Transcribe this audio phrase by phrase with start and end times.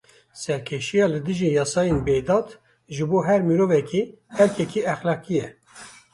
[0.41, 2.47] Serkêşiya li dijî yasayên bêdad,
[2.95, 3.79] ji bo her mirovî
[4.43, 5.47] erkekî exlaqî ye.